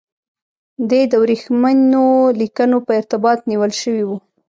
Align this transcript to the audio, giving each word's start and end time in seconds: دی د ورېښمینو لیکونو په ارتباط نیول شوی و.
دی 0.89 1.01
د 1.11 1.13
ورېښمینو 1.23 2.05
لیکونو 2.39 2.77
په 2.85 2.91
ارتباط 2.99 3.39
نیول 3.49 3.71
شوی 3.81 4.03
و. 4.05 4.09